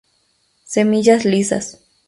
Semillas 0.65 1.25
lisas. 1.25 1.77